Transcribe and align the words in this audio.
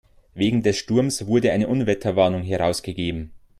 Wegen 0.33 0.63
des 0.63 0.77
Sturmes 0.79 1.27
wurde 1.27 1.51
eine 1.51 1.67
Unwetterwarnung 1.67 2.41
herausgegeben. 2.41 3.31